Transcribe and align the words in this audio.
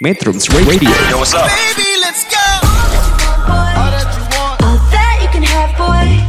Metrums 0.00 0.44
Radio. 0.52 0.92
Yo, 1.08 1.16
what's 1.16 1.32
up? 1.32 1.48
Baby, 1.48 1.88
let's 2.04 2.28
go. 2.28 2.36
All 3.48 4.76
that 4.92 5.16
you 5.24 5.28
can 5.32 5.40
have, 5.40 5.72
boy. 5.72 6.20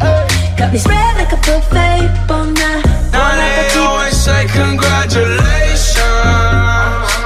Got 0.55 0.71
me 0.71 0.79
spread 0.79 1.19
like 1.19 1.35
a 1.35 1.39
buffet. 1.43 2.07
Bon 2.31 2.53
now, 2.55 2.79
Now 3.11 3.35
they 3.35 3.67
always 3.75 4.15
say 4.15 4.47
congratulations. 4.47 5.99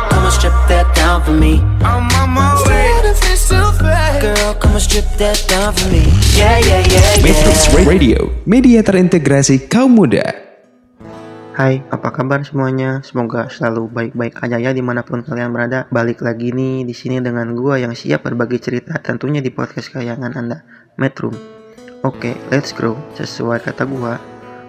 Come 0.10 0.26
and 0.26 0.34
strip 0.34 0.58
that 0.66 0.90
down 0.98 1.22
for 1.22 1.38
me. 1.38 1.62
I'm 1.86 2.10
on 2.18 2.34
my 2.34 2.58
way. 2.66 2.90
Girl, 4.22 4.54
come 4.58 4.74
and 4.74 4.82
strip 4.82 5.06
that 5.22 5.46
down 5.46 5.74
for 5.74 5.90
me. 5.94 6.10
Yeah, 6.34 6.58
yeah, 6.58 6.82
yeah, 6.90 7.22
Metrums 7.22 7.70
yeah. 7.70 7.86
Radio, 7.86 8.34
media 8.50 8.82
terintegrasi 8.82 9.70
kaum 9.70 9.94
muda. 9.94 10.51
Hai, 11.52 11.84
apa 11.92 12.16
kabar 12.16 12.40
semuanya? 12.48 13.04
Semoga 13.04 13.52
selalu 13.52 13.92
baik-baik 13.92 14.40
aja 14.40 14.56
ya 14.56 14.72
di 14.72 14.80
mana 14.80 15.04
pun 15.04 15.20
kalian 15.20 15.52
berada. 15.52 15.84
Balik 15.92 16.24
lagi 16.24 16.56
nih 16.56 16.88
di 16.88 16.96
sini 16.96 17.20
dengan 17.20 17.52
gua 17.60 17.76
yang 17.76 17.92
siap 17.92 18.24
berbagi 18.24 18.56
cerita 18.56 18.96
tentunya 19.04 19.44
di 19.44 19.52
podcast 19.52 19.92
kesayangan 19.92 20.32
Anda, 20.32 20.64
Metrum. 20.96 21.36
Oke, 22.08 22.40
let's 22.48 22.72
grow. 22.72 22.96
Sesuai 23.20 23.68
kata 23.68 23.84
gua, 23.84 24.16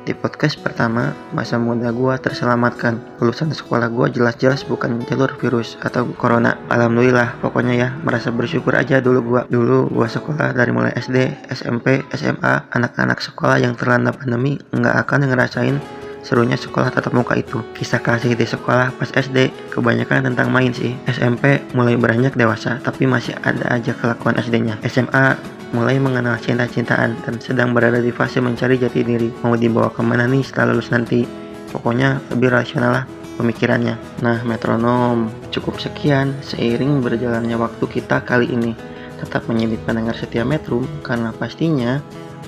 di 0.03 0.11
podcast 0.11 0.59
pertama, 0.59 1.15
masa 1.31 1.55
muda 1.55 1.95
gua 1.95 2.19
terselamatkan. 2.19 2.99
Lulusan 3.23 3.55
sekolah 3.55 3.87
gua 3.87 4.11
jelas-jelas 4.11 4.67
bukan 4.67 5.07
jalur 5.07 5.31
virus 5.39 5.79
atau 5.87 6.11
corona. 6.19 6.59
Alhamdulillah, 6.67 7.39
pokoknya 7.39 7.75
ya, 7.79 7.89
merasa 8.03 8.35
bersyukur 8.35 8.75
aja 8.75 8.99
dulu 8.99 9.23
gua. 9.23 9.47
Dulu 9.47 9.87
gua 9.87 10.11
sekolah 10.11 10.51
dari 10.51 10.75
mulai 10.75 10.91
SD, 10.99 11.47
SMP, 11.47 12.03
SMA, 12.11 12.75
anak-anak 12.75 13.23
sekolah 13.23 13.63
yang 13.63 13.79
terlanda 13.79 14.11
pandemi 14.11 14.59
nggak 14.75 15.07
akan 15.07 15.31
ngerasain 15.31 16.02
serunya 16.23 16.57
sekolah 16.57 16.95
tatap 16.95 17.13
muka 17.13 17.35
itu. 17.37 17.61
Kisah 17.75 18.01
kasih 18.01 18.39
di 18.39 18.47
sekolah 18.47 18.95
pas 18.97 19.11
SD 19.11 19.51
kebanyakan 19.75 20.33
tentang 20.33 20.49
main 20.49 20.71
sih. 20.71 20.95
SMP 21.11 21.61
mulai 21.75 21.99
beranjak 21.99 22.39
dewasa 22.39 22.79
tapi 22.81 23.05
masih 23.05 23.37
ada 23.43 23.69
aja 23.75 23.93
kelakuan 23.93 24.39
SD-nya. 24.39 24.79
SMA 24.87 25.37
mulai 25.75 25.99
mengenal 25.99 26.39
cinta-cintaan 26.39 27.19
dan 27.27 27.35
sedang 27.43 27.75
berada 27.75 27.99
di 27.99 28.15
fase 28.15 28.39
mencari 28.39 28.79
jati 28.79 29.03
diri. 29.03 29.29
Mau 29.43 29.59
dibawa 29.59 29.91
ke 29.91 30.01
mana 30.01 30.25
nih 30.31 30.47
setelah 30.47 30.73
lulus 30.73 30.89
nanti? 30.95 31.27
Pokoknya 31.73 32.21
lebih 32.33 32.53
rasional 32.53 33.03
lah 33.03 33.05
pemikirannya. 33.41 33.97
Nah, 34.21 34.45
metronom 34.45 35.33
cukup 35.49 35.81
sekian 35.81 36.37
seiring 36.45 37.01
berjalannya 37.01 37.57
waktu 37.57 37.85
kita 37.89 38.23
kali 38.23 38.53
ini. 38.53 38.77
Tetap 39.19 39.49
menjadi 39.49 39.81
pendengar 39.83 40.15
setia 40.19 40.45
Metrum 40.45 40.85
karena 41.01 41.33
pastinya 41.33 42.03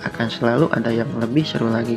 akan 0.05 0.29
selalu 0.29 0.67
ada 0.77 0.93
yang 0.93 1.09
lebih 1.17 1.47
seru 1.49 1.73
lagi. 1.73 1.97